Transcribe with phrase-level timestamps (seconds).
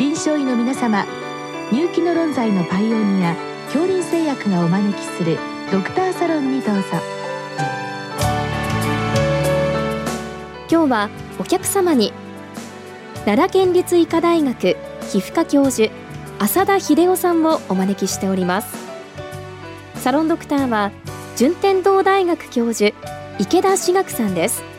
[0.00, 1.04] 臨床医の皆様
[1.70, 5.36] 入気の論剤のパイオニア恐林製薬がお招きする
[5.70, 6.82] ドクターサロンにどうぞ。
[10.70, 12.14] 今日はお客様に
[13.26, 15.92] 奈良県立医科大学皮膚科教授
[16.38, 18.74] 浅田秀夫さんをお招きしております。
[19.96, 20.92] サロンドクターは
[21.36, 22.96] 順天堂大学教授
[23.38, 24.69] 池田志学さんです。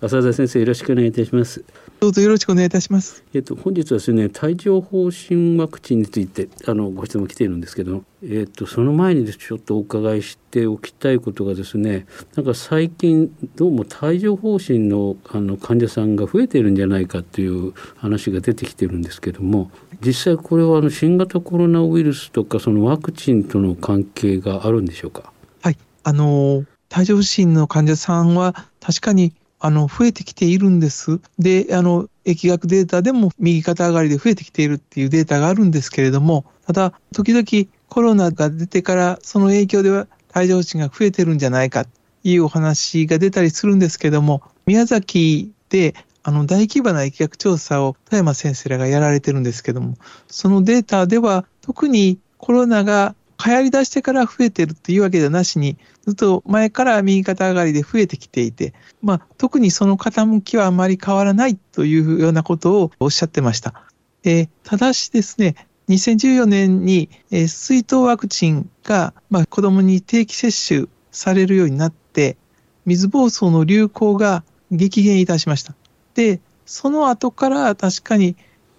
[0.00, 1.64] 浅田先生よろしくお願いいたします。
[1.98, 3.24] どうぞよろしくお願いいたします。
[3.34, 25.32] えっと本日はですね帯状疱疹ワクチンについてあのご質問来ているんですけどえっとその前にですちょっとお伺いしておきたいことがですねなんか最近どうも帯状疱疹のあの患者さんが増えているんじゃないかという話が出てきてるんですけども実際これはあの新型コロナウイルスとかそのワクチンとの関係があるんでしょうか？
[25.60, 25.78] はい。
[26.04, 26.64] あの
[26.96, 31.20] 帯状疱疹の患者さんは確かにあの、増えてきているんです。
[31.38, 40.06] で、あの、疫学データでも右肩上がりで増えてきているっていうデータがあるんですけれども、ただ、時々コロナが出てからその影響では
[40.36, 41.90] 帯状疱が増えてるんじゃないかと
[42.22, 49.96] いうお話が出たりするんですけども、宮崎であの大規模な疫学調査を田山先生らがやられてるんですけども、
[50.28, 63.82] そのデータでは特にコロナが流行り出してから増えてるっていうわけではなしに、ずっと前から右肩上がりで増えてきていて、まあ、特にその傾きはあまり変わらないというようなことをおっしゃってました。
[64.24, 65.54] えただしですね、
[65.88, 72.36] 2014年に、えー、水筒ワクチンが、まあ、子供に定期接種されるようになって、
[72.84, 75.74] 水疱瘡の流行が激減いたしました。
[76.14, 78.36] で、その後から確かに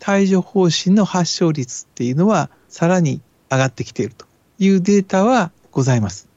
[0.07, 4.28] 帯状疱疹の発症率っていうのはさらに上がってきていると
[4.59, 6.27] いうデータはございます。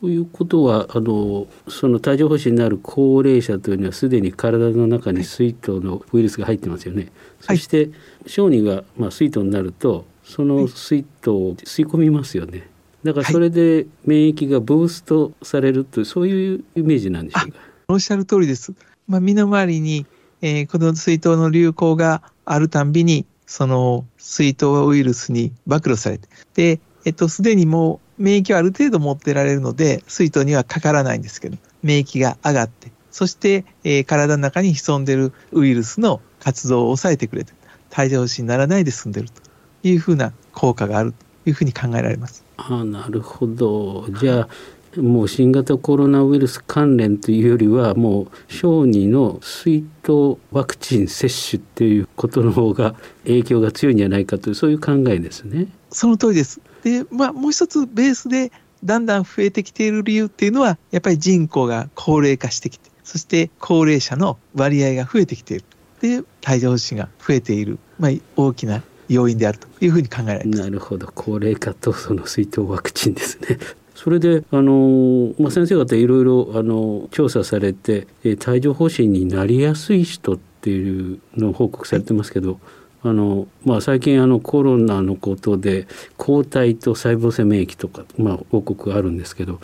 [0.00, 7.12] ということはあのその帯状疱疹になる高齢者というのはすでに体の中に水筒のウイルスが入ってますよね。
[7.46, 7.90] はい、そして
[8.26, 12.68] 小児が、まあ、水筒になるとその水筒を吸い込みますよね。
[13.04, 17.58] だからそれで免疫がブーストされるというそういうイメージなんでしょうか？
[17.88, 18.74] おっしゃる通りです。
[19.08, 20.04] まあ、身の回りに、
[20.42, 37.52] えー、この水筒の流行があるたんびにその水筒ウイルスに暴露されてでえっと、すでにもう免疫はある程度持ってられるので、水筒にはかからないんですけど、免疫が上がって、そして、えー、体の中に潜んでるウイルスの活動を抑えてくれて、
[37.96, 39.40] 帯状疱疹にならないで済んでると
[39.84, 42.44] いうふうな効果があるというふうに考えられます。
[42.56, 44.08] あなるほど。
[44.20, 44.48] じゃあ、
[44.96, 55.68] もう新型コロナウイルス関連というよりはもう小児の水筒ワクチン接種っていうことの方が影響が強いんじゃないかというそういう考えですね。
[55.90, 56.60] その通りです。
[56.82, 58.52] で、まあ、もう一つベースで
[58.84, 65.64] だんだん増えてきている理由っていうのは、やっぱり人口が高齢化してきて、そして高齢者の割合が増えてきている。
[66.00, 66.18] で、
[66.48, 70.62] 帯状疱疹が増えている、まあ、大きな要因であるというふうに考えられます。
[70.62, 71.10] なるほど。
[71.14, 73.58] 高齢化とその水筒ワクチンですね。
[74.06, 82.60] それであの、まあ、先生方いろいろあの調査されて、え帯状疱疹になりやすい人っていうのを報告されてますけど、はい
[83.02, 89.60] あのまあ、最近あのコロナのことで抗体と細胞性免疫とか、まあ、報告があるんですけど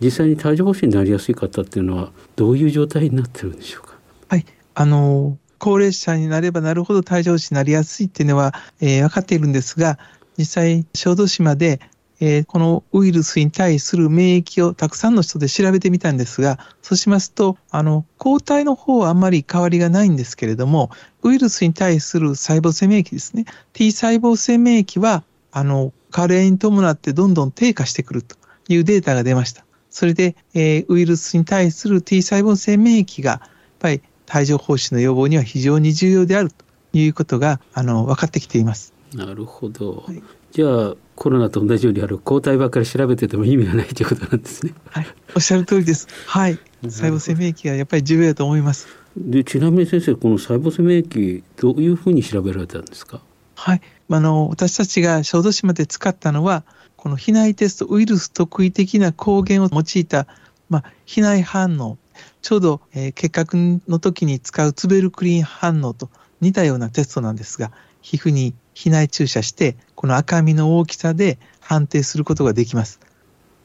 [0.00, 3.94] 実際に帯状疱疹になりやすい方っていうのはどういう状態になってるんでしょうか？
[4.28, 4.44] はい
[4.74, 9.98] あの高齢者になればなるほど帯状疱疹になりやすいっていうのは、えー、分かっているんですが
[10.36, 11.80] 実際小豆島で
[12.20, 20.90] えー、このウイルスに対する免疫をたくさんの人で調べてみたんですが、そうしますと、あの、抗体の方はあんまり変わりがないんですけれども、
[21.22, 23.44] ウイルスに対する細胞性免疫ですね。
[23.72, 28.36] T 細胞性免疫は、あの、加齢に伴ってどんどん低下してくると
[28.68, 29.64] いうデータが出ました。
[29.90, 33.48] それで、えー、ウイルスに対する T 細胞性免疫が、やっ
[33.78, 34.02] ぱり
[34.34, 38.92] 帯状疱疹の予防には非常に重要であるということが、あの、分かってきています。
[39.14, 40.04] なるほど。
[40.06, 44.74] はい、じゃあ、コロナと同じようにある抗体ばっかり調べてても意味がないということなんですね。
[44.90, 45.06] はい、
[45.36, 46.08] おっしゃる通りです。
[46.26, 48.88] はい、細胞性免疫がやっぱり重要だと思います。
[49.16, 53.20] でちなみに先生この細胞性免疫どういうふうに調べられたんですか？
[53.54, 53.80] はい、
[54.10, 56.64] あの私たちが小豆島で使ったのは
[56.96, 60.26] この避内テストウイルス特異的な抗原を用いた
[60.70, 61.98] まあ、避内反応
[62.40, 63.54] ちょうど、えー、結核
[63.86, 67.70] の時に使うツベルクリン反応と似たようなテストなんですが
[68.00, 73.00] 皮膚に皮内注射して、この赤みの大きさで判定することができます。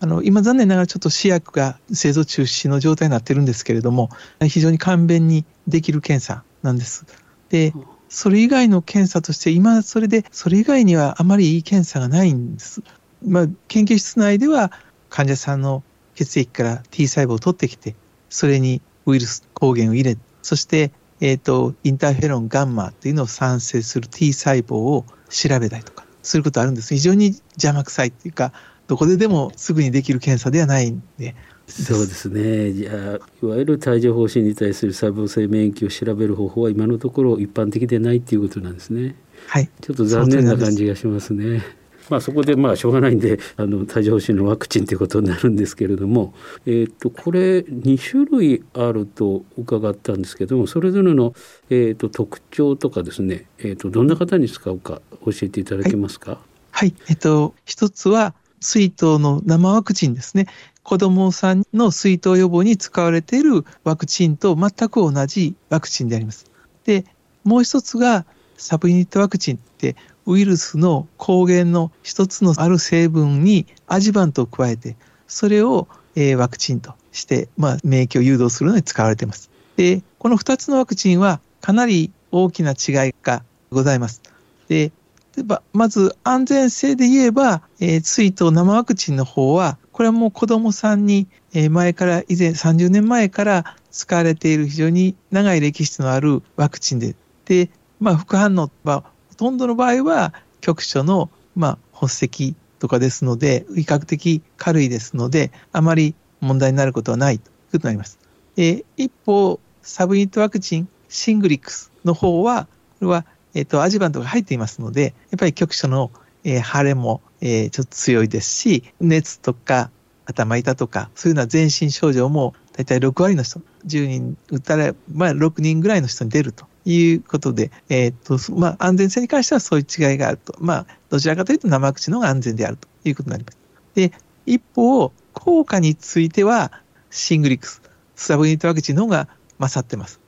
[0.01, 4.09] あの今残念ながらちょっと試薬が製造中止の状態になってるんですけれども
[4.47, 7.05] 非常に簡便にできる検査なんです。
[7.49, 7.73] で
[8.07, 12.81] それ以外の検査として今それでそれ以外にはあまりいい検査がないんです。
[13.25, 14.71] まあ、研究室内では
[15.09, 15.83] 患者さんの
[16.15, 17.95] 血液から T 細胞を取ってきて
[18.29, 20.91] それにウイルス抗原を入れそして、
[21.21, 28.53] えーと、インターフェロンガンマというのを産生する T 細胞を調べたりとかすることあるんです非常に邪魔くさいっていうか
[28.87, 31.35] どこででもすぐにできる検査ではないんで。
[31.67, 32.95] そうですねじゃあ
[33.43, 39.15] いわゆる帯状疱疹に対する細胞性免疫を調べる方法は今のところ一般的でないっていうことなんですね。
[39.45, 41.61] はい、ちょっと残念な感じがしますね。
[42.09, 46.33] まあ、そこでまあしょうがないんであの帯状疱疹のワクチンということになるんですけれども、
[46.65, 51.33] えー、とこれ2種類あると伺ったんですけどもそれぞれの、
[51.69, 56.31] えー、と特徴とかですね、えー、とどんな方に使うか教えていただけますか？
[56.31, 56.39] はい、
[56.71, 60.47] はい、えっ、と一つは水筒の生ワクチンですね。
[60.83, 66.49] 子供さんの水筒予防に使われているワクチンと全く同じワクチンであります。
[66.83, 67.05] で、
[67.43, 68.25] もう一つが
[68.57, 69.95] サブユニットワクチンって
[70.29, 74.95] ウイルスの抗原の一つのある成分にアジバントを加えて、
[75.27, 79.49] それを、えー、ワクチンとして、まあ、免疫を誘導するのに使われています。
[79.75, 84.21] で、この2つのワクチンはかなり大きな違いがございます。
[84.67, 84.91] で、
[85.35, 97.15] 例えば、まず安全性で言えば、えー、水筒生ワクチンの方は、これはもう子供さんに、え、前から、以前30年前から使われている非常に長い歴史のあるワクチンで、
[97.45, 99.03] で、まあ、副反応は、
[99.39, 108.19] とんどの場合は、局所の、まあ、発石とかですので、比較的軽いですので、あまり問題になることはないということになります。
[108.57, 112.67] え、一方、サブユニットワクチン、シングリックスの方は、
[112.99, 116.11] これはえっ、と、アジバントが入っていますので、やっぱり局所の、
[116.43, 119.89] え、腫れも、え、ちょっと強いですし、熱とか
[120.25, 130.55] 頭痛とか、そういうのは全身症状も大体6割の人、10人打ったら、まあ6人ぐらいの人に出るということで、えっ、と、まあ安全性に関してはそういう違いがあると。
[130.59, 133.57] まあ、どちらかというと生ワクチンの方が安全であるということになります。
[133.95, 134.11] で、
[134.45, 136.71] 一方、効果については、
[137.09, 137.81] シングリックス、
[138.15, 139.27] サブユニットワクチンの方が
[139.59, 140.19] 勝ってます。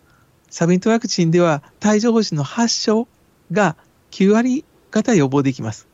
[0.50, 3.08] サブユニットワクチンでは帯状疱疹の発症
[3.52, 3.78] が
[4.12, 5.88] 9割方予防できます。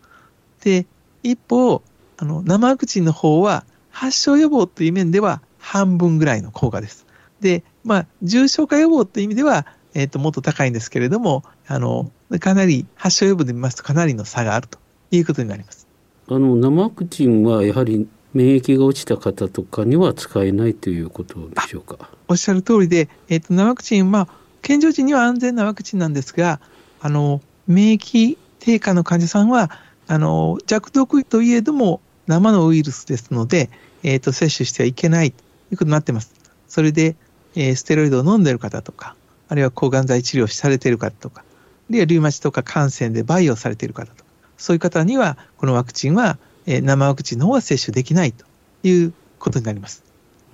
[0.64, 0.88] で、
[1.24, 1.84] 一方、
[2.18, 7.06] あの生ワクチンの方は発症予防という面では半分ぐらいの効果です。
[7.40, 14.80] で、まあ、重症化予防という意味では、えっ、ー、と、もっと高いんですけれども、あの、かなり発症予防で見ますとかなりの差があると
[15.12, 15.88] いうことになります。
[16.28, 22.10] あの、生ワクチンはやはり免疫が落ちた方とかには使えないということでしょうか？
[22.28, 24.28] おっしゃる通りで、えっ、ー、と、生ワクチン、まあ、
[24.62, 26.60] 健常時には安全なワクチンなんですが、
[27.00, 29.72] あの、免疫低下の患者さんは、
[30.07, 33.69] あの、弱毒といえども生のウイルスですので、
[34.04, 36.33] えっ、ー、と、摂取してはいけないということになっています。
[36.68, 37.16] それで、
[37.56, 39.16] えー、ステロイドを飲んでいる方とか、
[39.50, 41.44] あるいは抗がん剤治療されている方とか、あ
[41.90, 48.46] るいはリウマチとか感染で培養されている方とか、そういう方には、このワクチンは、えー、生ワクチンの方は接種できないと
[48.84, 50.08] いうことになります。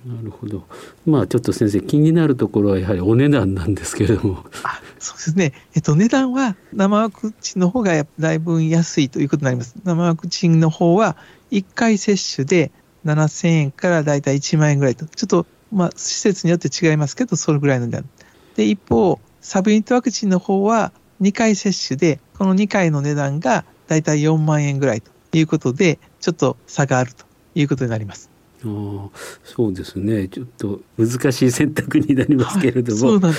[0.06, 0.66] なるほど。
[1.06, 4.44] まあちょっと先生気になるところはやはりお値段なんですけれども。
[4.62, 5.54] あそうですね。
[5.74, 9.74] えっと値段は生ワクチンの方がだいぶ安いということになります。
[9.82, 11.16] 生ワクチンの方は
[11.50, 12.70] 1回接種で
[13.06, 15.06] 7000円からだいたい1万円ぐらいと。
[15.06, 18.08] ちょっとまあ施設によって違いますけど、それぐらいの値段。
[18.56, 28.30] で、一方、サブユニットワクチンの方は2回接種で、この2回の値段がだいたい4万円ぐらいということで、ちょっと差があるということになります。
[28.66, 29.10] あ
[29.44, 30.28] そうですね。
[30.28, 33.34] ちょっと難しい選択になりますけれども、 はい、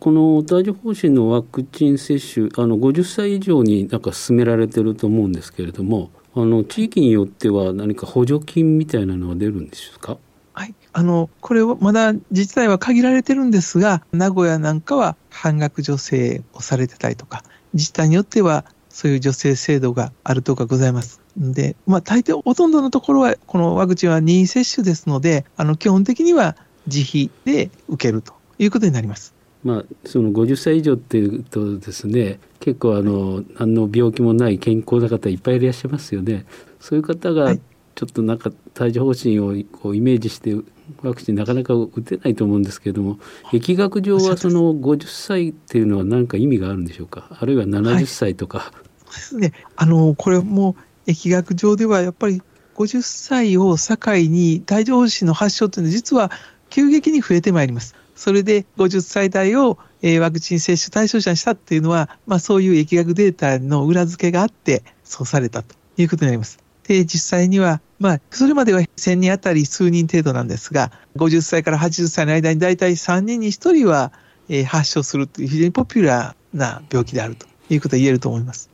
[0.00, 10.18] この帯状疱疹のワクチン接種あの50歳以上になんか進められてると思うんですけれどもあの地域によっては何か補助金みたいなのは出るんですか？
[10.54, 17.42] はい、あのこれはまだ自治体は限られてるんですが名古屋なんかは半額助成をされてたりとか
[17.72, 21.20] 自治体によってはそういう助成制度があるとかございます。
[21.36, 26.56] で、まあ、大抵ほとんどのところは、このワクチンは任意接種ですので、あの基本的には
[26.86, 29.34] 自費で受けるということになります。
[29.64, 36.46] まあ、その50歳以上っていうとですね結構あの何の病気もない健康な方いっぱいいらっしゃいますよね。
[36.80, 37.54] そういう方が
[37.94, 40.54] ちょっとなんか帯状疱疹をこうイメージして
[41.02, 43.18] ワクチンなかなか打てないと思うんですけれども
[43.52, 47.36] 疫学上はその50歳っていうのは何か意味があるんでしょうか？
[47.38, 48.58] あるいは70歳とか。
[48.58, 48.72] は
[49.10, 49.52] い、ですね。
[49.76, 52.42] あのこれも疫学上ではやっぱり
[52.76, 53.96] 50歳を境
[54.28, 56.30] に帯状疱疹の発症というのは実は
[56.70, 57.94] 急激に増えてまいります。
[58.14, 66.61] それで50歳代をえー、ワクチン接種対象者にしたっていうのは、まあ、そういう疫学データの裏付けがあって、そうされたということになります。
[66.86, 74.12] で、実際には、まあ、それまでは1000人あたり数人程度なんですが、50歳から80歳の間に大体3人に1人は、
[74.48, 78.70] えー、発症するという非常にポピュラーな病気であるということが言えると思います。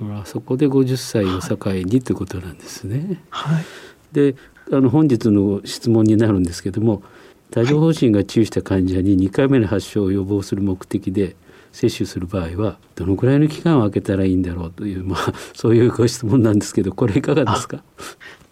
[0.00, 3.22] あそこで50歳を境にということなんですね。
[3.30, 3.64] はい、
[4.12, 4.34] で
[4.72, 7.02] あの本日の質問になるんですけども
[7.54, 11.36] 帯状疱疹が注意した患者に2回目の発症を予防する目的で
[11.72, 17.82] 接種する場合はどのくらいの期間を空けたらいいんだろうという、 まあ、そういうご質問なんですけどこれいかがですか？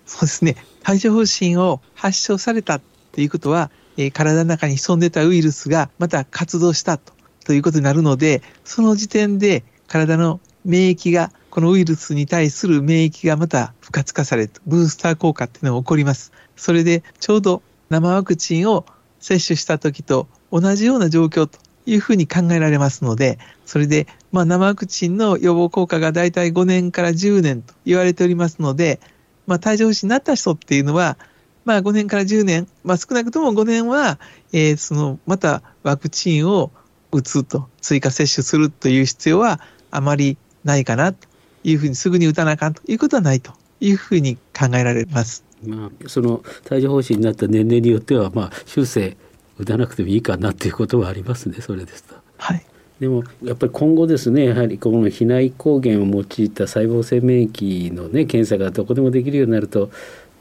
[0.07, 0.57] そうですね
[0.89, 2.81] 帯状疱疹を発症された
[3.13, 7.13] ということは、えー、体の中に潜んでたウイルスがまた活動したと
[7.45, 16.33] ということになるのでその時点で体の免疫がこのウイルスに対する免疫がまた不活化されるブースター効果っていうのが起こります。
[16.57, 18.87] それでちょうど生ワクチンを
[19.19, 29.01] 接種した時と同じような状況というふうに考えられますので、それで、まあ、生ワクチンの予防効果がだいたい5年から10年と言われておりますので、
[29.47, 31.17] まあ、帯状疱疹になった人っていうのは、
[31.65, 34.19] まあ、5年から10年、まあ、少なくとも5年は、
[34.53, 36.71] えー、その、またワクチンを
[37.13, 39.61] 打つと、追加接種するという必要は
[39.91, 41.29] あまりないかなと
[41.65, 45.45] いうふうに、すぐに打たなあかんということはないというふうに考えられます。
[45.67, 49.17] まあ、その帯状疱疹になった年齢によっては、まあ、修正
[49.61, 52.15] 打たなくてもいいかなっていうことはありますねそれですと。
[52.39, 52.65] はい。
[52.99, 59.91] でもやっぱり今後ですねやはりこの肥内抗原を用いた細胞性免疫のね検査がどこでもできるようになると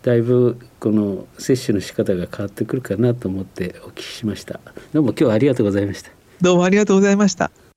[0.03, 4.59] だいぶこの接種の仕方が変わってくるかなと思ってお聞きしました。
[4.93, 6.11] どうも今日はありがとうございました。
[6.41, 7.68] どうもありがとうございました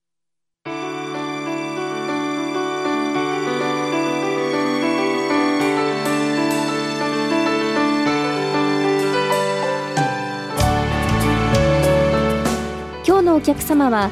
[13.23, 14.11] のお客様は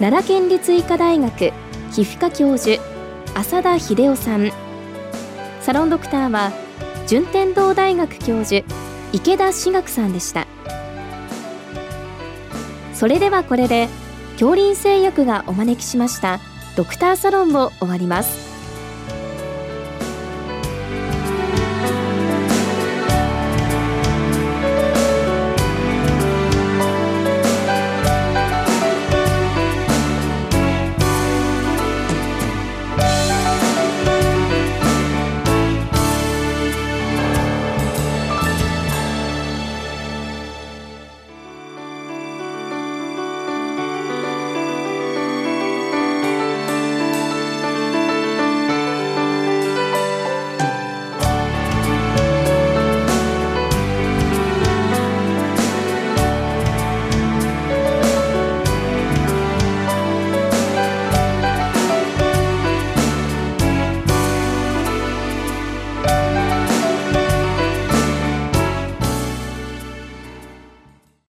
[0.00, 2.82] 奈良県立医科大学皮膚科教授
[3.34, 4.50] 浅田秀夫さん。
[5.60, 6.52] サロンドクターは
[7.06, 8.64] 順天堂大学教授
[9.12, 10.46] 池田志学さんでした。
[12.94, 13.88] それではこれで
[14.32, 16.40] 恐林製薬がお招きしました
[16.76, 18.45] ドクターサロンを終わります。